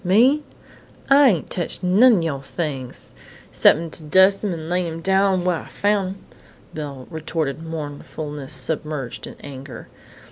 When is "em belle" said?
6.07-7.07